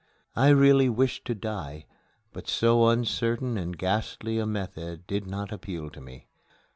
[0.35, 1.85] I really wished to die,
[2.33, 6.27] but so uncertain and ghastly a method did not appeal to me.